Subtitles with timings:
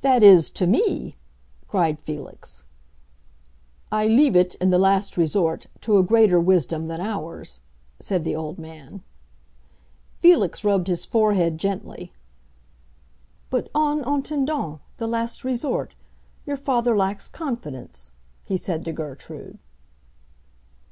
[0.00, 1.14] "That is, to me!"
[1.68, 2.64] cried Felix.
[3.92, 7.60] "I leave it, in the last resort, to a greater wisdom than ours,"
[8.00, 9.04] said the old man.
[10.18, 12.12] Felix rubbed his forehead gently.
[13.50, 15.94] "But en attendant the last resort,
[16.44, 18.10] your father lacks confidence,"
[18.42, 19.60] he said to Gertrude.